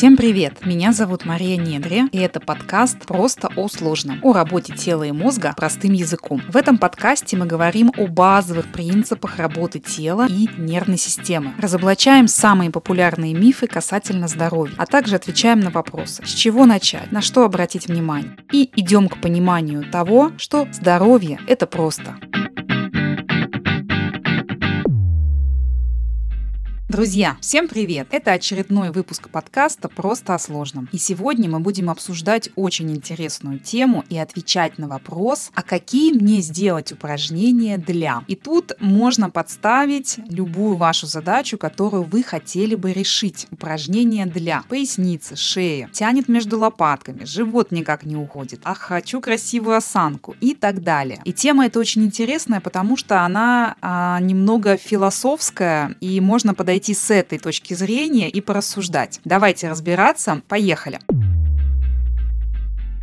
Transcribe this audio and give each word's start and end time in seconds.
Всем 0.00 0.16
привет! 0.16 0.64
Меня 0.64 0.92
зовут 0.92 1.26
Мария 1.26 1.58
Недри, 1.58 2.04
и 2.10 2.16
это 2.16 2.40
подкаст 2.40 3.00
«Просто 3.00 3.50
о 3.54 3.68
сложном» 3.68 4.18
о 4.22 4.32
работе 4.32 4.72
тела 4.72 5.02
и 5.02 5.12
мозга 5.12 5.52
простым 5.54 5.92
языком. 5.92 6.40
В 6.48 6.56
этом 6.56 6.78
подкасте 6.78 7.36
мы 7.36 7.44
говорим 7.44 7.92
о 7.98 8.06
базовых 8.06 8.72
принципах 8.72 9.36
работы 9.36 9.78
тела 9.78 10.26
и 10.26 10.48
нервной 10.56 10.96
системы, 10.96 11.52
разоблачаем 11.58 12.28
самые 12.28 12.70
популярные 12.70 13.34
мифы 13.34 13.66
касательно 13.66 14.26
здоровья, 14.26 14.72
а 14.78 14.86
также 14.86 15.16
отвечаем 15.16 15.60
на 15.60 15.68
вопросы, 15.68 16.24
с 16.24 16.30
чего 16.30 16.64
начать, 16.64 17.12
на 17.12 17.20
что 17.20 17.44
обратить 17.44 17.86
внимание, 17.86 18.38
и 18.52 18.70
идем 18.76 19.06
к 19.06 19.20
пониманию 19.20 19.84
того, 19.84 20.32
что 20.38 20.66
здоровье– 20.72 21.38
это 21.46 21.66
просто. 21.66 22.16
Друзья, 27.00 27.38
всем 27.40 27.66
привет! 27.66 28.08
Это 28.10 28.32
очередной 28.32 28.90
выпуск 28.90 29.30
подкаста 29.30 29.88
«Просто 29.88 30.34
о 30.34 30.38
сложном». 30.38 30.86
И 30.92 30.98
сегодня 30.98 31.48
мы 31.48 31.58
будем 31.58 31.88
обсуждать 31.88 32.50
очень 32.56 32.90
интересную 32.90 33.58
тему 33.58 34.04
и 34.10 34.18
отвечать 34.18 34.76
на 34.76 34.86
вопрос, 34.86 35.50
а 35.54 35.62
какие 35.62 36.12
мне 36.12 36.42
сделать 36.42 36.92
упражнения 36.92 37.78
для? 37.78 38.22
И 38.26 38.36
тут 38.36 38.72
можно 38.80 39.30
подставить 39.30 40.18
любую 40.28 40.76
вашу 40.76 41.06
задачу, 41.06 41.56
которую 41.56 42.02
вы 42.02 42.22
хотели 42.22 42.74
бы 42.74 42.92
решить. 42.92 43.46
Упражнения 43.50 44.26
для 44.26 44.62
поясницы, 44.68 45.36
шеи, 45.36 45.88
тянет 45.94 46.28
между 46.28 46.58
лопатками, 46.58 47.24
живот 47.24 47.70
никак 47.70 48.04
не 48.04 48.16
уходит, 48.16 48.60
а 48.64 48.74
хочу 48.74 49.22
красивую 49.22 49.78
осанку 49.78 50.36
и 50.42 50.54
так 50.54 50.82
далее. 50.82 51.22
И 51.24 51.32
тема 51.32 51.64
эта 51.64 51.78
очень 51.78 52.04
интересная, 52.04 52.60
потому 52.60 52.98
что 52.98 53.24
она 53.24 53.76
а, 53.80 54.20
немного 54.20 54.76
философская, 54.76 55.96
и 56.02 56.20
можно 56.20 56.52
подойти 56.52 56.89
подойти 56.90 56.94
с 56.94 57.10
этой 57.10 57.38
точки 57.38 57.74
зрения 57.74 58.28
и 58.28 58.40
порассуждать. 58.40 59.20
Давайте 59.24 59.68
разбираться. 59.68 60.42
Поехали. 60.48 60.98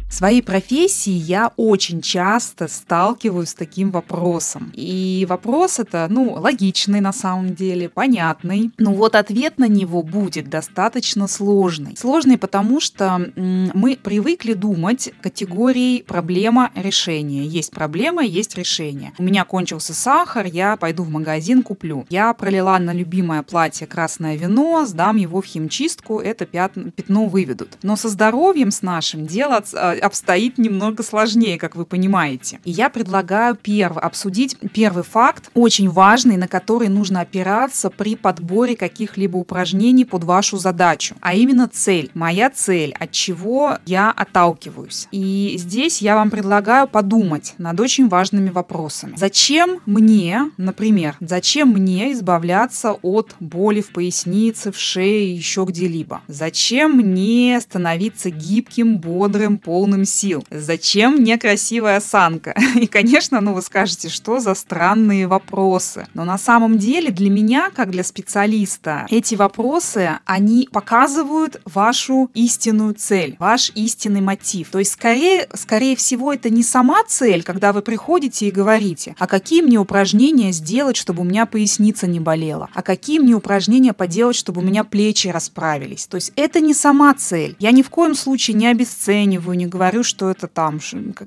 В 0.08 0.14
своей 0.14 0.42
профессии 0.42 1.12
я 1.12 1.52
очень 1.58 2.02
часто 2.02 2.70
сталкиваюсь 2.70 3.50
с 3.50 3.54
таким 3.54 3.92
вопросом. 3.92 4.72
И 4.74 5.26
вопрос 5.30 5.80
это, 5.80 6.08
ну, 6.10 6.34
логичный 6.34 7.02
на 7.02 7.12
самом 7.12 7.54
деле, 7.54 7.90
понятный. 7.90 8.72
Но 8.78 8.94
вот 8.94 9.16
ответ 9.16 9.60
на 9.60 9.68
него 9.68 10.02
будет 10.04 10.50
достаточно 10.50 11.28
сложный. 11.28 11.98
Сложный, 11.98 12.38
потому 12.38 12.80
что 12.80 13.32
мы 13.36 14.00
привыкли 14.02 14.54
думать 14.54 15.12
категорией 15.22 16.04
проблема 16.04 16.72
решения. 16.74 17.46
Есть 17.46 17.72
проблема, 17.72 18.24
есть 18.24 18.56
решение. 18.56 19.12
У 19.18 19.24
меня 19.24 19.44
кончился 19.44 19.94
сахар, 19.94 20.46
я 20.46 20.78
пойду 20.78 21.04
в 21.04 21.10
магазин, 21.10 21.64
куплю. 21.64 22.06
Я 22.10 22.34
пролила 22.34 22.80
на 22.80 22.94
любимое 22.94 23.44
платье 23.44 23.86
красное 23.86 24.38
вино, 24.38 24.86
сдам 24.86 25.18
его 25.18 25.42
в 25.42 25.46
химчистку, 25.46 26.20
это 26.20 26.46
пятно, 26.46 27.26
выведут. 27.26 27.78
Но 27.84 27.98
со 27.98 28.08
здоровьем 28.08 28.72
с 28.72 28.82
нашим 28.82 29.28
дело 29.28 29.62
обстоит 30.00 30.58
немного 30.58 31.04
сложнее, 31.04 31.58
как 31.58 31.76
вы 31.76 31.86
понимаете. 31.86 32.60
И 32.64 32.72
я 32.72 32.90
предлагаю 32.90 33.56
первый, 33.56 34.02
обсудить 34.02 34.58
первый 34.74 35.04
факт, 35.04 35.50
очень 35.54 35.90
важный, 35.90 36.38
на 36.38 36.48
который 36.48 36.90
нужно 36.90 37.22
опираться 37.22 37.90
при 37.90 38.16
подборе 38.16 38.76
каких-либо 38.76 39.38
упражнений 39.38 40.06
под 40.06 40.24
вашу 40.24 40.58
задачу, 40.58 41.16
а 41.22 41.34
именно 41.34 41.68
цель. 41.68 42.12
Моя 42.14 42.50
цель, 42.50 42.94
от 43.00 43.12
чего 43.12 43.78
я 43.86 44.12
отталкиваюсь. 44.12 45.08
И 45.12 45.56
здесь 45.58 46.02
я 46.02 46.16
вам 46.16 46.30
предлагаю 46.30 46.88
подумать 46.88 47.54
над 47.58 47.80
очень 47.80 48.08
важными 48.08 48.50
вопросами. 48.50 49.16
Зачем 49.16 49.80
мне, 49.86 50.52
например, 50.58 51.16
зачем 51.20 51.70
мне 51.70 52.12
избавляться 52.14 52.94
от 52.94 53.36
боли 53.40 53.82
в 53.82 53.92
пояснице, 53.92 54.72
в 54.72 54.78
шее, 54.78 55.36
еще 55.36 55.66
где-либо? 55.68 56.22
Зачем 56.28 56.94
мне 56.94 57.60
становиться 57.62 58.30
гибким, 58.30 58.98
бодрым, 58.98 59.58
полным 59.58 59.87
полным 59.88 60.04
сил. 60.06 60.44
Зачем 60.52 61.14
мне 61.14 61.38
красивая 61.38 61.98
осанка? 61.98 62.54
И, 62.76 62.88
конечно, 62.88 63.40
ну 63.40 63.54
вы 63.54 63.62
скажете, 63.62 64.10
что 64.10 64.40
за 64.40 64.54
странные 64.54 65.28
вопросы. 65.28 66.08
Но 66.14 66.26
на 66.26 66.38
самом 66.38 66.78
деле 66.78 67.10
для 67.10 67.30
меня, 67.30 67.70
как 67.74 67.92
для 67.92 68.04
специалиста, 68.04 69.06
эти 69.10 69.36
вопросы, 69.36 70.20
они 70.26 70.68
показывают 70.70 71.62
вашу 71.64 72.30
истинную 72.34 72.96
цель, 72.96 73.38
ваш 73.40 73.72
истинный 73.76 74.20
мотив. 74.20 74.70
То 74.72 74.80
есть, 74.80 74.92
скорее, 74.92 75.48
скорее 75.54 75.96
всего, 75.96 76.34
это 76.34 76.50
не 76.50 76.64
сама 76.64 76.98
цель, 77.08 77.44
когда 77.44 77.72
вы 77.72 77.82
приходите 77.82 78.48
и 78.48 78.52
говорите, 78.52 79.16
а 79.18 79.26
какие 79.26 79.62
мне 79.62 79.78
упражнения 79.78 80.52
сделать, 80.52 80.98
чтобы 80.98 81.22
у 81.22 81.26
меня 81.26 81.46
поясница 81.46 82.08
не 82.08 82.20
болела, 82.20 82.70
а 82.74 82.82
какие 82.82 83.20
мне 83.20 83.36
упражнения 83.36 83.94
поделать, 83.94 84.36
чтобы 84.36 84.62
у 84.62 84.66
меня 84.66 84.84
плечи 84.84 85.30
расправились. 85.30 86.08
То 86.08 86.16
есть 86.16 86.34
это 86.36 86.60
не 86.60 86.74
сама 86.74 87.14
цель. 87.14 87.56
Я 87.60 87.72
ни 87.72 87.82
в 87.82 87.90
коем 87.90 88.16
случае 88.16 88.58
не 88.58 88.68
обесцениваю, 88.68 89.58
не 89.58 89.66
говорю, 89.66 89.77
что 90.04 90.30
это 90.30 90.48
там 90.48 90.80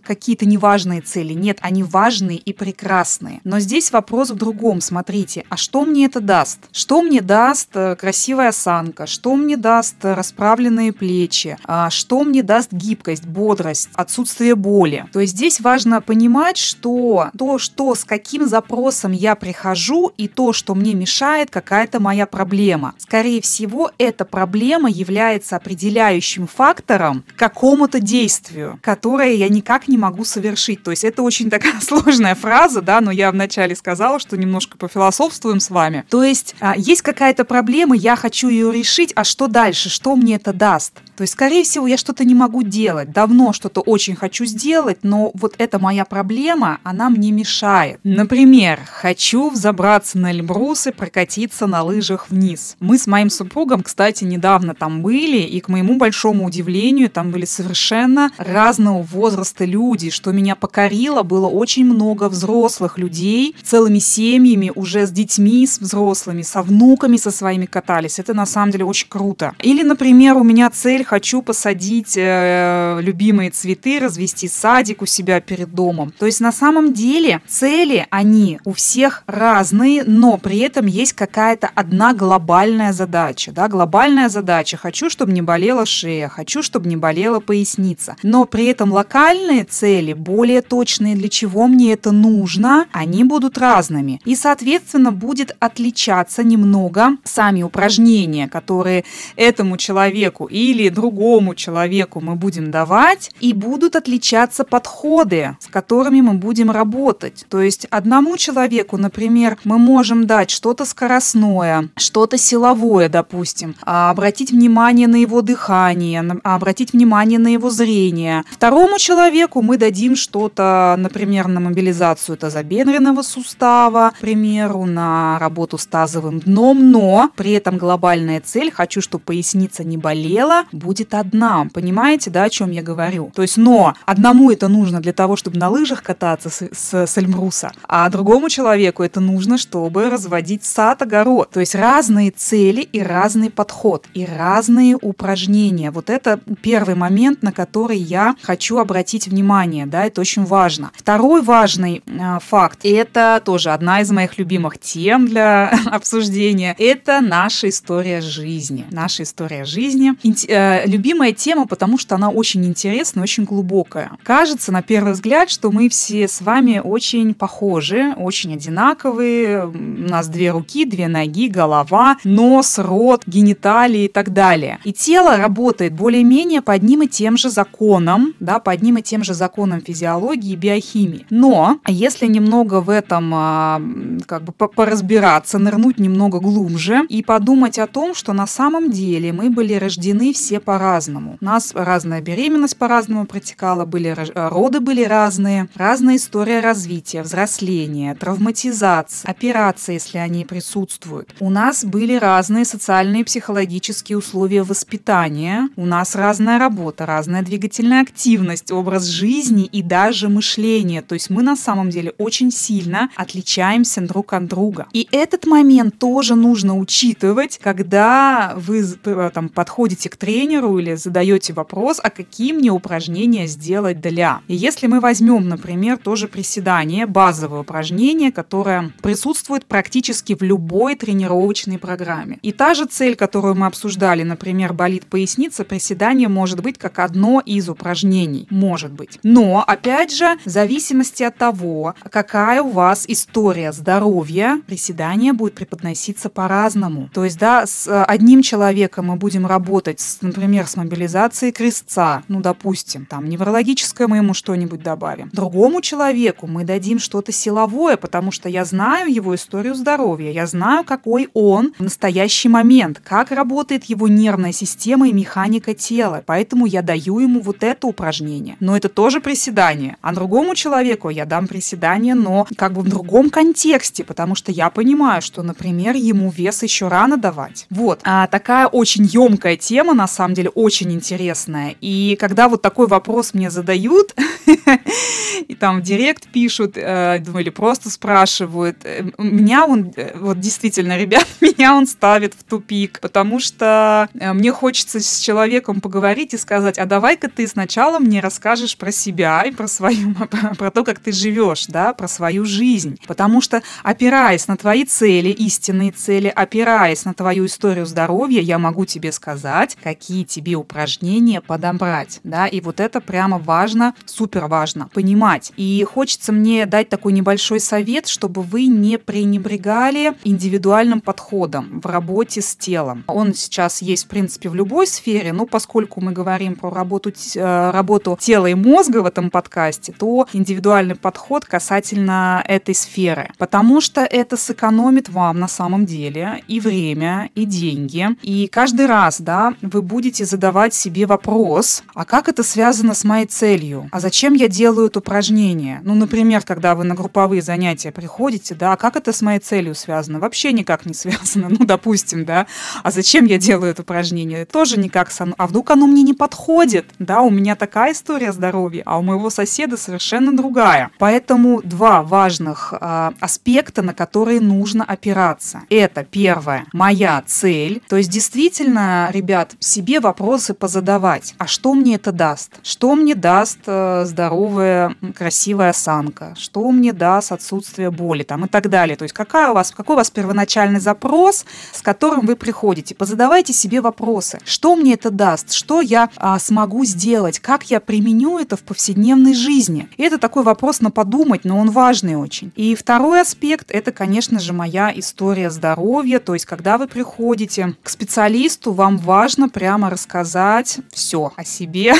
какие-то 0.02 0.46
неважные 0.46 1.00
цели. 1.00 1.32
Нет, 1.32 1.58
они 1.60 1.82
важные 1.82 2.38
и 2.38 2.52
прекрасные. 2.52 3.40
Но 3.44 3.60
здесь 3.60 3.92
вопрос 3.92 4.30
в 4.30 4.36
другом. 4.36 4.80
Смотрите, 4.80 5.44
а 5.48 5.56
что 5.56 5.84
мне 5.84 6.06
это 6.06 6.20
даст? 6.20 6.58
Что 6.72 7.02
мне 7.02 7.20
даст 7.20 7.70
э, 7.74 7.96
красивая 7.96 8.48
осанка? 8.48 9.06
Что 9.06 9.34
мне 9.36 9.56
даст 9.56 9.96
расправленные 10.02 10.92
плечи? 10.92 11.56
А 11.64 11.90
что 11.90 12.22
мне 12.24 12.42
даст 12.42 12.72
гибкость, 12.72 13.26
бодрость, 13.26 13.88
отсутствие 13.94 14.54
боли? 14.54 15.06
То 15.12 15.20
есть 15.20 15.34
здесь 15.34 15.60
важно 15.60 16.00
понимать, 16.00 16.56
что 16.56 17.30
то, 17.36 17.58
что 17.58 17.94
с 17.94 18.04
каким 18.04 18.46
запросом 18.46 19.12
я 19.12 19.34
прихожу 19.34 20.12
и 20.16 20.28
то, 20.28 20.52
что 20.52 20.74
мне 20.74 20.94
мешает, 20.94 21.50
какая-то 21.50 22.00
моя 22.00 22.26
проблема. 22.26 22.94
Скорее 22.98 23.40
всего, 23.40 23.90
эта 23.98 24.24
проблема 24.24 24.90
является 24.90 25.56
определяющим 25.56 26.46
фактором 26.46 27.24
какому-то 27.36 28.00
действию 28.00 28.39
действию, 28.40 28.78
которое 28.82 29.34
я 29.34 29.48
никак 29.48 29.88
не 29.88 29.98
могу 29.98 30.24
совершить. 30.24 30.82
То 30.82 30.90
есть 30.90 31.04
это 31.04 31.22
очень 31.22 31.50
такая 31.50 31.80
сложная 31.80 32.34
фраза, 32.34 32.80
да, 32.80 33.00
но 33.00 33.10
я 33.10 33.30
вначале 33.30 33.76
сказала, 33.76 34.18
что 34.18 34.36
немножко 34.36 34.78
пофилософствуем 34.78 35.60
с 35.60 35.70
вами. 35.70 36.04
То 36.08 36.22
есть 36.22 36.54
а, 36.60 36.74
есть 36.76 37.02
какая-то 37.02 37.44
проблема, 37.44 37.94
я 37.94 38.16
хочу 38.16 38.48
ее 38.48 38.72
решить, 38.72 39.12
а 39.14 39.24
что 39.24 39.46
дальше, 39.46 39.88
что 39.88 40.16
мне 40.16 40.36
это 40.36 40.52
даст? 40.52 40.94
То 41.20 41.24
есть, 41.24 41.34
скорее 41.34 41.64
всего, 41.64 41.86
я 41.86 41.98
что-то 41.98 42.24
не 42.24 42.34
могу 42.34 42.62
делать. 42.62 43.12
Давно 43.12 43.52
что-то 43.52 43.82
очень 43.82 44.16
хочу 44.16 44.46
сделать, 44.46 45.00
но 45.02 45.30
вот 45.34 45.54
эта 45.58 45.78
моя 45.78 46.06
проблема, 46.06 46.78
она 46.82 47.10
мне 47.10 47.30
мешает. 47.30 48.00
Например, 48.04 48.80
хочу 48.90 49.50
взобраться 49.50 50.16
на 50.16 50.32
Эльбрус 50.32 50.86
и 50.86 50.92
прокатиться 50.92 51.66
на 51.66 51.82
лыжах 51.82 52.30
вниз. 52.30 52.74
Мы 52.80 52.96
с 52.96 53.06
моим 53.06 53.28
супругом, 53.28 53.82
кстати, 53.82 54.24
недавно 54.24 54.74
там 54.74 55.02
были, 55.02 55.42
и 55.42 55.60
к 55.60 55.68
моему 55.68 55.98
большому 55.98 56.46
удивлению, 56.46 57.10
там 57.10 57.32
были 57.32 57.44
совершенно 57.44 58.30
разного 58.38 59.02
возраста 59.02 59.66
люди. 59.66 60.08
Что 60.08 60.32
меня 60.32 60.56
покорило, 60.56 61.22
было 61.22 61.48
очень 61.48 61.84
много 61.84 62.30
взрослых 62.30 62.96
людей, 62.96 63.54
целыми 63.62 63.98
семьями, 63.98 64.72
уже 64.74 65.06
с 65.06 65.10
детьми, 65.10 65.66
с 65.66 65.80
взрослыми, 65.80 66.40
со 66.40 66.62
внуками 66.62 67.18
со 67.18 67.30
своими 67.30 67.66
катались. 67.66 68.18
Это 68.18 68.32
на 68.32 68.46
самом 68.46 68.70
деле 68.70 68.86
очень 68.86 69.10
круто. 69.10 69.54
Или, 69.58 69.82
например, 69.82 70.38
у 70.38 70.42
меня 70.42 70.70
цель 70.70 71.04
хочу 71.10 71.42
посадить 71.42 72.14
э, 72.16 73.00
любимые 73.02 73.50
цветы, 73.50 73.98
развести 73.98 74.46
садик 74.46 75.02
у 75.02 75.06
себя 75.06 75.40
перед 75.40 75.74
домом. 75.74 76.12
То 76.16 76.26
есть 76.26 76.40
на 76.40 76.52
самом 76.52 76.92
деле 76.92 77.40
цели, 77.48 78.06
они 78.10 78.60
у 78.64 78.72
всех 78.72 79.24
разные, 79.26 80.04
но 80.04 80.36
при 80.36 80.58
этом 80.58 80.86
есть 80.86 81.14
какая-то 81.14 81.68
одна 81.74 82.14
глобальная 82.14 82.92
задача. 82.92 83.50
Да? 83.50 83.66
Глобальная 83.66 84.28
задача. 84.28 84.76
Хочу, 84.76 85.10
чтобы 85.10 85.32
не 85.32 85.42
болела 85.42 85.84
шея, 85.84 86.28
хочу, 86.28 86.62
чтобы 86.62 86.88
не 86.88 86.96
болела 86.96 87.40
поясница. 87.40 88.14
Но 88.22 88.44
при 88.44 88.66
этом 88.66 88.92
локальные 88.92 89.64
цели, 89.64 90.12
более 90.12 90.62
точные, 90.62 91.16
для 91.16 91.28
чего 91.28 91.66
мне 91.66 91.92
это 91.92 92.12
нужно, 92.12 92.86
они 92.92 93.24
будут 93.24 93.58
разными. 93.58 94.20
И, 94.24 94.36
соответственно, 94.36 95.10
будет 95.10 95.56
отличаться 95.58 96.44
немного 96.44 97.16
сами 97.24 97.64
упражнения, 97.64 98.46
которые 98.46 99.04
этому 99.34 99.76
человеку 99.76 100.44
или 100.44 100.88
другому 101.00 101.54
человеку 101.54 102.20
мы 102.20 102.34
будем 102.36 102.70
давать, 102.70 103.30
и 103.40 103.52
будут 103.52 103.96
отличаться 103.96 104.64
подходы, 104.64 105.56
с 105.60 105.66
которыми 105.66 106.20
мы 106.20 106.34
будем 106.34 106.70
работать. 106.70 107.46
То 107.48 107.60
есть 107.60 107.86
одному 107.90 108.36
человеку, 108.36 108.98
например, 108.98 109.56
мы 109.64 109.78
можем 109.78 110.26
дать 110.26 110.50
что-то 110.50 110.84
скоростное, 110.84 111.88
что-то 111.96 112.36
силовое, 112.36 113.08
допустим, 113.08 113.74
а 113.82 114.10
обратить 114.10 114.50
внимание 114.50 115.08
на 115.08 115.16
его 115.16 115.40
дыхание, 115.40 116.20
обратить 116.44 116.92
внимание 116.92 117.38
на 117.38 117.48
его 117.48 117.70
зрение. 117.70 118.44
Второму 118.50 118.98
человеку 118.98 119.62
мы 119.62 119.78
дадим 119.78 120.16
что-то, 120.16 120.96
например, 120.98 121.48
на 121.48 121.60
мобилизацию 121.60 122.36
тазобедренного 122.36 123.22
сустава, 123.22 124.12
к 124.16 124.20
примеру, 124.20 124.84
на 124.84 125.38
работу 125.38 125.78
с 125.78 125.86
тазовым 125.86 126.40
дном, 126.40 126.90
но 126.90 127.30
при 127.36 127.52
этом 127.52 127.78
глобальная 127.78 128.40
цель, 128.40 128.70
хочу, 128.70 129.00
чтобы 129.00 129.24
поясница 129.24 129.84
не 129.84 129.96
болела, 129.96 130.64
будет 130.80 131.14
одна. 131.14 131.68
Понимаете, 131.72 132.30
да, 132.30 132.44
о 132.44 132.50
чем 132.50 132.70
я 132.70 132.82
говорю? 132.82 133.30
То 133.34 133.42
есть, 133.42 133.56
но 133.56 133.94
одному 134.06 134.50
это 134.50 134.68
нужно 134.68 135.00
для 135.00 135.12
того, 135.12 135.36
чтобы 135.36 135.58
на 135.58 135.68
лыжах 135.68 136.02
кататься 136.02 136.50
с, 136.50 136.68
с, 136.72 137.06
с 137.06 137.18
Эльмруса, 137.18 137.72
а 137.86 138.08
другому 138.08 138.48
человеку 138.48 139.02
это 139.02 139.20
нужно, 139.20 139.58
чтобы 139.58 140.10
разводить 140.10 140.64
сад, 140.64 141.02
огород. 141.02 141.50
То 141.50 141.60
есть 141.60 141.74
разные 141.74 142.30
цели 142.30 142.80
и 142.80 143.00
разный 143.00 143.50
подход, 143.50 144.06
и 144.14 144.24
разные 144.24 144.96
упражнения. 145.00 145.90
Вот 145.90 146.10
это 146.10 146.40
первый 146.62 146.94
момент, 146.94 147.42
на 147.42 147.52
который 147.52 147.98
я 147.98 148.34
хочу 148.42 148.78
обратить 148.78 149.28
внимание, 149.28 149.86
да, 149.86 150.06
это 150.06 150.20
очень 150.20 150.44
важно. 150.44 150.90
Второй 150.94 151.42
важный 151.42 152.02
э, 152.06 152.38
факт, 152.40 152.80
это 152.84 153.40
тоже 153.44 153.70
одна 153.70 154.00
из 154.00 154.10
моих 154.10 154.38
любимых 154.38 154.78
тем 154.78 155.28
для 155.28 155.68
обсуждения, 155.86 156.74
это 156.78 157.20
наша 157.20 157.68
история 157.68 158.20
жизни. 158.20 158.86
Наша 158.90 159.24
история 159.24 159.64
жизни. 159.64 160.14
Инт, 160.22 160.44
э, 160.48 160.69
любимая 160.84 161.32
тема, 161.32 161.66
потому 161.66 161.98
что 161.98 162.14
она 162.14 162.30
очень 162.30 162.64
интересная, 162.64 163.22
очень 163.22 163.44
глубокая. 163.44 164.12
Кажется, 164.22 164.72
на 164.72 164.82
первый 164.82 165.12
взгляд, 165.12 165.50
что 165.50 165.70
мы 165.70 165.88
все 165.88 166.28
с 166.28 166.40
вами 166.40 166.80
очень 166.82 167.34
похожи, 167.34 168.14
очень 168.16 168.54
одинаковые. 168.54 169.66
У 169.66 170.08
нас 170.08 170.28
две 170.28 170.50
руки, 170.50 170.84
две 170.84 171.08
ноги, 171.08 171.48
голова, 171.48 172.16
нос, 172.24 172.78
рот, 172.78 173.22
гениталии 173.26 174.04
и 174.04 174.08
так 174.08 174.32
далее. 174.32 174.78
И 174.84 174.92
тело 174.92 175.36
работает 175.36 175.92
более-менее 175.92 176.62
по 176.62 176.72
одним 176.72 177.02
и 177.02 177.08
тем 177.08 177.36
же 177.36 177.50
законам, 177.50 178.34
да, 178.40 178.58
по 178.58 178.72
одним 178.72 178.98
и 178.98 179.02
тем 179.02 179.24
же 179.24 179.34
законам 179.34 179.80
физиологии 179.80 180.52
и 180.52 180.56
биохимии. 180.56 181.26
Но 181.30 181.78
если 181.86 182.26
немного 182.26 182.80
в 182.80 182.90
этом 182.90 183.32
а, 183.34 183.82
как 184.26 184.44
бы 184.44 184.52
поразбираться, 184.52 185.58
нырнуть 185.58 185.98
немного 185.98 186.40
глубже 186.40 187.04
и 187.08 187.22
подумать 187.22 187.78
о 187.78 187.86
том, 187.86 188.14
что 188.14 188.32
на 188.32 188.46
самом 188.46 188.90
деле 188.90 189.32
мы 189.32 189.50
были 189.50 189.74
рождены 189.74 190.32
все 190.32 190.59
по-разному. 190.60 191.38
У 191.40 191.44
нас 191.44 191.72
разная 191.74 192.20
беременность 192.20 192.76
по-разному 192.76 193.26
протекала, 193.26 193.84
были 193.84 194.16
роды 194.34 194.80
были 194.80 195.04
разные, 195.04 195.68
разная 195.74 196.16
история 196.16 196.60
развития, 196.60 197.22
взросления, 197.22 198.14
травматизация, 198.14 199.30
операции, 199.30 199.94
если 199.94 200.18
они 200.18 200.44
присутствуют. 200.44 201.34
У 201.40 201.50
нас 201.50 201.84
были 201.84 202.14
разные 202.14 202.64
социальные 202.64 203.22
и 203.22 203.24
психологические 203.24 204.18
условия 204.18 204.62
воспитания, 204.62 205.68
у 205.76 205.86
нас 205.86 206.14
разная 206.14 206.58
работа, 206.58 207.06
разная 207.06 207.42
двигательная 207.42 208.02
активность, 208.02 208.70
образ 208.70 209.04
жизни 209.04 209.64
и 209.64 209.82
даже 209.82 210.28
мышление. 210.28 211.02
То 211.02 211.14
есть 211.14 211.30
мы 211.30 211.42
на 211.42 211.56
самом 211.56 211.90
деле 211.90 212.12
очень 212.18 212.50
сильно 212.50 213.10
отличаемся 213.16 214.00
друг 214.00 214.32
от 214.32 214.46
друга. 214.46 214.86
И 214.92 215.08
этот 215.12 215.46
момент 215.46 215.98
тоже 215.98 216.34
нужно 216.34 216.76
учитывать, 216.76 217.58
когда 217.62 218.54
вы 218.56 218.84
э, 219.04 219.30
там 219.32 219.48
подходите 219.48 220.08
к 220.08 220.16
тренеру 220.16 220.49
или 220.50 220.94
задаете 220.94 221.52
вопрос, 221.52 222.00
а 222.02 222.10
какие 222.10 222.52
мне 222.52 222.70
упражнения 222.70 223.46
сделать 223.46 224.00
для. 224.00 224.40
И 224.48 224.54
если 224.54 224.86
мы 224.86 225.00
возьмем, 225.00 225.48
например, 225.48 225.98
тоже 225.98 226.28
приседание, 226.28 227.06
базовое 227.06 227.60
упражнение, 227.60 228.32
которое 228.32 228.92
присутствует 229.02 229.64
практически 229.66 230.34
в 230.34 230.42
любой 230.42 230.96
тренировочной 230.96 231.78
программе. 231.78 232.38
И 232.42 232.52
та 232.52 232.74
же 232.74 232.86
цель, 232.86 233.14
которую 233.14 233.54
мы 233.54 233.66
обсуждали, 233.66 234.22
например, 234.22 234.72
болит 234.72 235.06
поясница, 235.06 235.64
приседание 235.64 236.28
может 236.28 236.60
быть 236.62 236.78
как 236.78 236.98
одно 236.98 237.40
из 237.44 237.68
упражнений. 237.68 238.46
Может 238.50 238.92
быть. 238.92 239.18
Но, 239.22 239.62
опять 239.66 240.12
же, 240.12 240.36
в 240.44 240.48
зависимости 240.48 241.22
от 241.22 241.36
того, 241.36 241.94
какая 242.10 242.62
у 242.62 242.70
вас 242.70 243.04
история 243.06 243.72
здоровья, 243.72 244.60
приседание 244.66 245.32
будет 245.32 245.54
преподноситься 245.54 246.28
по-разному. 246.28 247.10
То 247.12 247.24
есть, 247.24 247.38
да, 247.38 247.66
с 247.66 248.04
одним 248.04 248.42
человеком 248.42 249.06
мы 249.06 249.16
будем 249.16 249.46
работать, 249.46 250.00
например, 250.20 250.39
с 250.40 250.76
мобилизацией 250.76 251.52
крестца, 251.52 252.22
ну, 252.28 252.40
допустим, 252.40 253.06
там, 253.06 253.28
неврологическое 253.28 254.08
мы 254.08 254.18
ему 254.18 254.34
что-нибудь 254.34 254.82
добавим. 254.82 255.30
Другому 255.32 255.80
человеку 255.80 256.46
мы 256.46 256.64
дадим 256.64 256.98
что-то 256.98 257.32
силовое, 257.32 257.96
потому 257.96 258.30
что 258.30 258.48
я 258.48 258.64
знаю 258.64 259.12
его 259.12 259.34
историю 259.34 259.74
здоровья, 259.74 260.30
я 260.30 260.46
знаю, 260.46 260.84
какой 260.84 261.28
он 261.34 261.72
в 261.78 261.82
настоящий 261.82 262.48
момент, 262.48 263.00
как 263.02 263.30
работает 263.30 263.84
его 263.84 264.08
нервная 264.08 264.52
система 264.52 265.08
и 265.08 265.12
механика 265.12 265.74
тела, 265.74 266.22
поэтому 266.24 266.66
я 266.66 266.82
даю 266.82 267.18
ему 267.18 267.40
вот 267.40 267.62
это 267.62 267.86
упражнение. 267.86 268.56
Но 268.60 268.76
это 268.76 268.88
тоже 268.88 269.20
приседание. 269.20 269.96
А 270.00 270.14
другому 270.14 270.54
человеку 270.54 271.08
я 271.10 271.24
дам 271.24 271.46
приседание, 271.46 272.14
но 272.14 272.46
как 272.56 272.72
бы 272.72 272.82
в 272.82 272.88
другом 272.88 273.30
контексте, 273.30 274.04
потому 274.04 274.34
что 274.34 274.52
я 274.52 274.70
понимаю, 274.70 275.22
что, 275.22 275.42
например, 275.42 275.96
ему 275.96 276.30
вес 276.30 276.62
еще 276.62 276.88
рано 276.88 277.16
давать. 277.16 277.66
Вот. 277.70 278.00
А 278.04 278.26
такая 278.26 278.66
очень 278.66 279.04
емкая 279.04 279.56
тема, 279.56 279.94
на 279.94 280.06
самом 280.06 280.29
деле, 280.34 280.50
очень 280.50 280.92
интересная. 280.92 281.74
И 281.80 282.16
когда 282.20 282.48
вот 282.48 282.62
такой 282.62 282.86
вопрос 282.86 283.34
мне 283.34 283.50
задают, 283.50 284.14
и 285.48 285.54
там 285.54 285.80
в 285.80 285.82
директ 285.82 286.28
пишут, 286.28 286.76
э, 286.76 287.22
или 287.38 287.50
просто 287.50 287.90
спрашивают, 287.90 288.78
э, 288.84 289.04
меня 289.18 289.66
он, 289.66 289.92
э, 289.96 290.16
вот 290.16 290.40
действительно, 290.40 290.98
ребят, 290.98 291.26
меня 291.40 291.74
он 291.74 291.86
ставит 291.86 292.34
в 292.34 292.44
тупик, 292.44 293.00
потому 293.00 293.40
что 293.40 294.08
мне 294.14 294.52
хочется 294.52 295.00
с 295.00 295.18
человеком 295.18 295.80
поговорить 295.80 296.34
и 296.34 296.38
сказать, 296.38 296.78
а 296.78 296.86
давай-ка 296.86 297.28
ты 297.28 297.46
сначала 297.46 297.98
мне 297.98 298.20
расскажешь 298.20 298.76
про 298.76 298.92
себя 298.92 299.42
и 299.42 299.50
про 299.50 299.66
свою, 299.66 300.14
про 300.58 300.70
то, 300.70 300.84
как 300.84 300.98
ты 300.98 301.12
живешь, 301.12 301.66
да, 301.66 301.92
про 301.92 302.08
свою 302.08 302.44
жизнь. 302.44 302.98
Потому 303.06 303.40
что, 303.40 303.62
опираясь 303.82 304.48
на 304.48 304.56
твои 304.56 304.84
цели, 304.84 305.28
истинные 305.30 305.92
цели, 305.92 306.32
опираясь 306.34 307.04
на 307.04 307.14
твою 307.14 307.46
историю 307.46 307.86
здоровья, 307.86 308.40
я 308.40 308.58
могу 308.58 308.84
тебе 308.84 309.12
сказать, 309.12 309.76
какие 309.82 310.19
тебе 310.24 310.54
упражнения 310.54 311.40
подобрать, 311.40 312.20
да, 312.24 312.46
и 312.46 312.60
вот 312.60 312.80
это 312.80 313.00
прямо 313.00 313.38
важно, 313.38 313.94
супер 314.06 314.46
важно 314.46 314.88
понимать. 314.92 315.52
И 315.56 315.84
хочется 315.84 316.32
мне 316.32 316.66
дать 316.66 316.88
такой 316.88 317.12
небольшой 317.12 317.60
совет, 317.60 318.06
чтобы 318.06 318.42
вы 318.42 318.66
не 318.66 318.98
пренебрегали 318.98 320.14
индивидуальным 320.24 321.00
подходом 321.00 321.80
в 321.80 321.86
работе 321.86 322.42
с 322.42 322.56
телом. 322.56 323.04
Он 323.06 323.34
сейчас 323.34 323.82
есть, 323.82 324.04
в 324.04 324.08
принципе, 324.08 324.48
в 324.48 324.54
любой 324.54 324.86
сфере, 324.86 325.32
но 325.32 325.46
поскольку 325.46 326.00
мы 326.00 326.12
говорим 326.12 326.56
про 326.56 326.70
работу, 326.70 327.12
э, 327.34 327.70
работу 327.70 328.16
тела 328.20 328.46
и 328.46 328.54
мозга 328.54 328.98
в 329.02 329.06
этом 329.06 329.30
подкасте, 329.30 329.92
то 329.92 330.26
индивидуальный 330.32 330.94
подход 330.94 331.44
касательно 331.44 332.44
этой 332.46 332.74
сферы. 332.74 333.30
Потому 333.38 333.80
что 333.80 334.02
это 334.02 334.36
сэкономит 334.36 335.08
вам 335.08 335.38
на 335.38 335.48
самом 335.48 335.86
деле 335.86 336.42
и 336.48 336.60
время, 336.60 337.30
и 337.34 337.44
деньги. 337.44 338.08
И 338.22 338.46
каждый 338.48 338.86
раз, 338.86 339.20
да, 339.20 339.54
вы 339.62 339.82
будете 339.82 340.09
задавать 340.18 340.74
себе 340.74 341.06
вопрос, 341.06 341.82
а 341.94 342.04
как 342.04 342.28
это 342.28 342.42
связано 342.42 342.94
с 342.94 343.04
моей 343.04 343.26
целью? 343.26 343.88
А 343.92 344.00
зачем 344.00 344.34
я 344.34 344.48
делаю 344.48 344.88
это 344.88 344.98
упражнение? 344.98 345.80
Ну, 345.84 345.94
например, 345.94 346.42
когда 346.42 346.74
вы 346.74 346.84
на 346.84 346.94
групповые 346.94 347.42
занятия 347.42 347.92
приходите, 347.92 348.54
да, 348.54 348.72
а 348.72 348.76
как 348.76 348.96
это 348.96 349.12
с 349.12 349.22
моей 349.22 349.38
целью 349.40 349.74
связано? 349.74 350.18
Вообще 350.18 350.52
никак 350.52 350.86
не 350.86 350.94
связано, 351.00 351.48
ну, 351.48 351.64
допустим, 351.64 352.24
да. 352.24 352.46
А 352.82 352.90
зачем 352.90 353.24
я 353.24 353.38
делаю 353.38 353.70
это 353.70 353.82
упражнение? 353.82 354.44
Тоже 354.44 354.78
никак 354.78 355.10
со 355.10 355.28
А 355.36 355.46
вдруг 355.46 355.70
оно 355.70 355.86
мне 355.86 356.02
не 356.02 356.14
подходит? 356.14 356.86
Да, 356.98 357.22
у 357.22 357.30
меня 357.30 357.56
такая 357.56 357.92
история 357.92 358.32
здоровья, 358.32 358.82
а 358.86 358.98
у 358.98 359.02
моего 359.02 359.30
соседа 359.30 359.76
совершенно 359.76 360.36
другая. 360.36 360.90
Поэтому 360.98 361.62
два 361.62 362.02
важных 362.02 362.74
э, 362.78 363.10
аспекта, 363.20 363.82
на 363.82 363.94
которые 363.94 364.40
нужно 364.40 364.84
опираться. 364.84 365.62
Это 365.70 366.04
первое, 366.04 366.66
моя 366.72 367.22
цель. 367.26 367.82
То 367.88 367.96
есть 367.96 368.10
действительно, 368.10 369.10
ребят, 369.12 369.54
себе 369.58 369.89
вопросы 369.98 370.54
позадавать. 370.54 371.34
А 371.38 371.46
что 371.46 371.74
мне 371.74 371.96
это 371.96 372.12
даст? 372.12 372.60
Что 372.62 372.94
мне 372.94 373.14
даст 373.14 373.58
э, 373.66 374.04
здоровая, 374.06 374.94
красивая 375.16 375.70
осанка? 375.70 376.34
Что 376.38 376.70
мне 376.70 376.92
даст 376.92 377.32
отсутствие 377.32 377.90
боли 377.90 378.22
там 378.22 378.44
и 378.44 378.48
так 378.48 378.68
далее? 378.68 378.96
То 378.96 379.02
есть 379.02 379.14
какая 379.14 379.50
у 379.50 379.54
вас, 379.54 379.72
какой 379.72 379.94
у 379.94 379.96
вас 379.96 380.10
первоначальный 380.10 380.80
запрос, 380.80 381.44
с 381.72 381.82
которым 381.82 382.26
вы 382.26 382.36
приходите? 382.36 382.94
Позадавайте 382.94 383.52
себе 383.52 383.80
вопросы. 383.80 384.38
Что 384.44 384.76
мне 384.76 384.94
это 384.94 385.10
даст? 385.10 385.52
Что 385.52 385.80
я 385.80 386.10
а, 386.16 386.38
смогу 386.38 386.84
сделать? 386.84 387.40
Как 387.40 387.70
я 387.70 387.80
применю 387.80 388.38
это 388.38 388.56
в 388.56 388.62
повседневной 388.62 389.34
жизни? 389.34 389.88
И 389.96 390.02
это 390.02 390.18
такой 390.18 390.42
вопрос 390.42 390.80
на 390.80 390.90
подумать, 390.90 391.44
но 391.44 391.58
он 391.58 391.70
важный 391.70 392.16
очень. 392.16 392.52
И 392.56 392.74
второй 392.74 393.22
аспект– 393.22 393.70
это, 393.72 393.92
конечно 393.92 394.38
же, 394.38 394.52
моя 394.52 394.92
история 394.94 395.50
здоровья. 395.50 396.18
То 396.18 396.34
есть, 396.34 396.46
когда 396.46 396.78
вы 396.78 396.86
приходите 396.86 397.74
к 397.82 397.88
специалисту, 397.88 398.72
вам 398.72 398.98
важно 398.98 399.48
прямо 399.80 399.88
рассказать 399.88 400.78
все 400.92 401.32
о 401.36 401.44
себе, 401.44 401.94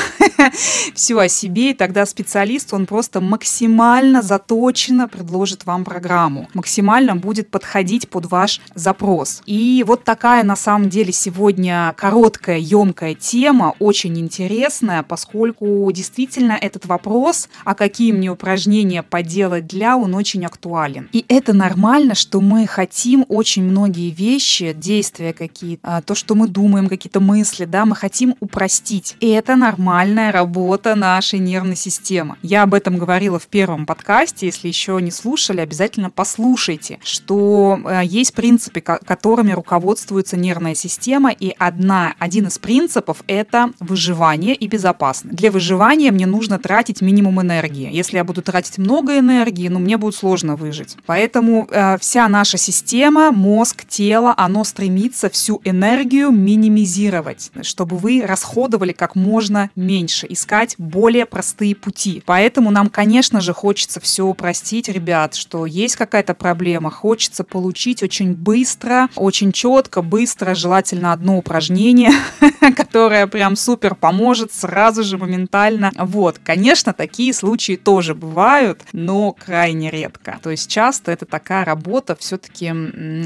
все 0.93 1.17
о 1.17 1.27
себе, 1.27 1.71
и 1.71 1.73
тогда 1.73 2.05
специалист, 2.05 2.73
он 2.73 2.85
просто 2.85 3.21
максимально 3.21 4.21
заточенно 4.21 5.07
предложит 5.07 5.65
вам 5.65 5.83
программу, 5.83 6.47
максимально 6.53 7.15
будет 7.15 7.49
подходить 7.49 8.07
под 8.07 8.27
ваш 8.27 8.61
запрос. 8.75 9.41
И 9.47 9.83
вот 9.87 10.03
такая 10.03 10.43
на 10.43 10.55
самом 10.55 10.89
деле 10.89 11.11
сегодня 11.11 11.95
короткая, 11.97 12.59
емкая 12.59 13.15
тема, 13.15 13.73
очень 13.79 14.19
интересная, 14.19 15.01
поскольку 15.01 15.91
действительно 15.91 16.53
этот 16.53 16.85
вопрос, 16.85 17.49
а 17.65 17.73
какие 17.73 18.11
мне 18.11 18.29
упражнения 18.29 19.01
поделать 19.01 19.65
для, 19.65 19.97
он 19.97 20.13
очень 20.13 20.45
актуален. 20.45 21.09
И 21.13 21.25
это 21.27 21.53
нормально, 21.53 22.13
что 22.13 22.41
мы 22.41 22.67
хотим 22.67 23.25
очень 23.27 23.63
многие 23.63 24.11
вещи, 24.11 24.73
действия 24.73 25.33
какие-то, 25.33 25.81
а, 25.83 26.01
то, 26.03 26.13
что 26.13 26.35
мы 26.35 26.47
думаем, 26.47 26.87
какие-то 26.87 27.19
мысли, 27.19 27.65
да, 27.71 27.85
мы 27.85 27.95
хотим 27.95 28.35
упростить. 28.39 29.15
И 29.19 29.29
это 29.29 29.55
нормальная 29.55 30.31
работа 30.31 30.95
нашей 30.95 31.39
нервной 31.39 31.75
системы. 31.75 32.35
Я 32.43 32.63
об 32.63 32.73
этом 32.73 32.97
говорила 32.97 33.39
в 33.39 33.47
первом 33.47 33.85
подкасте, 33.85 34.45
если 34.45 34.67
еще 34.67 34.99
не 35.01 35.11
слушали, 35.11 35.61
обязательно 35.61 36.09
послушайте, 36.09 36.99
что 37.03 37.79
э, 37.83 38.01
есть 38.03 38.33
принципы, 38.33 38.81
которыми 38.81 39.53
руководствуется 39.53 40.37
нервная 40.37 40.75
система, 40.75 41.31
и 41.31 41.55
одна, 41.57 42.13
один 42.19 42.47
из 42.47 42.59
принципов– 42.59 43.23
это 43.27 43.71
выживание 43.79 44.53
и 44.53 44.67
безопасность. 44.67 45.35
Для 45.35 45.49
выживания 45.49 46.11
мне 46.11 46.25
нужно 46.25 46.59
тратить 46.59 47.01
минимум 47.01 47.41
энергии. 47.41 47.89
Если 47.91 48.17
я 48.17 48.23
буду 48.23 48.41
тратить 48.41 48.77
много 48.77 49.17
энергии, 49.17 49.69
ну, 49.69 49.79
мне 49.79 49.97
будет 49.97 50.15
сложно 50.15 50.55
выжить. 50.55 50.97
Поэтому 51.05 51.67
э, 51.71 51.97
вся 51.99 52.27
наша 52.27 52.57
система, 52.57 53.31
мозг, 53.31 53.85
тело, 53.87 54.33
оно 54.37 54.63
стремится 54.65 55.29
всю 55.29 55.61
энергию 55.63 56.31
минимизировать, 56.31 57.51
чтобы 57.63 57.97
вы 57.97 58.23
расходовали 58.25 58.91
как 58.91 59.15
можно 59.15 59.69
меньше, 59.75 60.27
искать 60.29 60.75
более 60.77 61.25
простые 61.25 61.75
пути. 61.75 62.23
Поэтому 62.25 62.71
нам, 62.71 62.89
конечно 62.89 63.41
же, 63.41 63.53
хочется 63.53 63.99
все 63.99 64.25
упростить, 64.25 64.89
ребят, 64.89 65.35
что 65.35 65.65
есть 65.65 65.95
какая-то 65.95 66.33
проблема, 66.33 66.91
хочется 66.91 67.43
получить 67.43 68.03
очень 68.03 68.33
быстро, 68.33 69.09
очень 69.15 69.51
четко, 69.51 70.01
быстро, 70.01 70.55
желательно 70.55 71.13
одно 71.13 71.37
упражнение, 71.37 72.11
которое 72.75 73.27
прям 73.27 73.55
супер 73.55 73.95
поможет 73.95 74.51
сразу 74.53 75.03
же, 75.03 75.17
моментально. 75.17 75.91
Вот, 75.97 76.39
конечно, 76.43 76.93
такие 76.93 77.33
случаи 77.33 77.75
тоже 77.75 78.15
бывают, 78.15 78.81
но 78.93 79.33
крайне 79.33 79.89
редко. 79.89 80.39
То 80.41 80.49
есть 80.49 80.69
часто 80.69 81.11
это 81.11 81.25
такая 81.25 81.65
работа 81.65 82.15
все-таки 82.15 82.71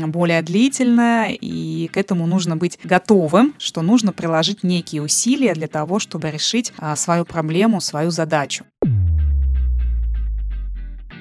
более 0.05 0.41
длительная, 0.41 1.29
и 1.29 1.87
к 1.87 1.97
этому 1.97 2.27
нужно 2.27 2.55
быть 2.55 2.79
готовым, 2.83 3.53
что 3.57 3.81
нужно 3.81 4.11
приложить 4.25 4.63
некие 4.63 5.03
усилия 5.03 5.53
для 5.53 5.67
того, 5.67 5.99
чтобы 5.99 6.31
решить 6.31 6.73
а, 6.79 6.95
свою 6.95 7.25
проблему, 7.25 7.79
свою 7.79 8.09
задачу. 8.09 8.65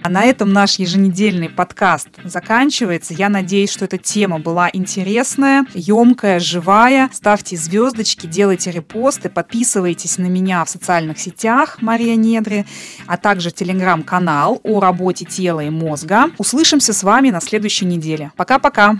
А 0.02 0.08
на 0.08 0.24
этом 0.24 0.54
наш 0.54 0.78
еженедельный 0.78 1.50
подкаст 1.50 2.08
заканчивается. 2.24 3.12
Я 3.12 3.28
надеюсь, 3.28 3.70
что 3.70 3.84
эта 3.84 3.98
тема 3.98 4.38
была 4.38 4.70
интересная, 4.72 5.66
емкая, 5.74 6.40
живая. 6.40 7.10
Ставьте 7.12 7.56
звездочки, 7.56 8.26
делайте 8.26 8.70
репосты, 8.70 9.28
подписывайтесь 9.28 10.16
на 10.16 10.26
меня 10.26 10.64
в 10.64 10.70
социальных 10.70 11.18
сетях 11.18 11.82
Мария 11.82 12.16
Недри, 12.16 12.64
а 13.06 13.18
также 13.18 13.50
телеграм-канал 13.50 14.60
о 14.62 14.80
работе 14.80 15.26
тела 15.26 15.60
и 15.60 15.68
мозга. 15.68 16.30
Услышимся 16.38 16.94
с 16.94 17.02
вами 17.02 17.28
на 17.28 17.42
следующей 17.42 17.84
неделе. 17.84 18.32
Пока-пока! 18.36 18.98